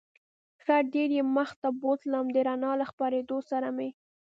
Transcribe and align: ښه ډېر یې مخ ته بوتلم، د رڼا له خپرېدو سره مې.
ښه 0.63 0.75
ډېر 0.93 1.09
یې 1.17 1.23
مخ 1.35 1.49
ته 1.61 1.67
بوتلم، 1.81 2.25
د 2.31 2.37
رڼا 2.47 2.71
له 2.81 2.85
خپرېدو 2.91 3.37
سره 3.51 3.67
مې. 3.77 3.89